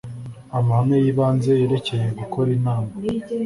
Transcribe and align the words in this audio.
amahame 0.57 0.95
y’ibanze 1.03 1.49
yerekeye 1.59 2.07
gukora 2.19 2.49
inama 2.57 2.91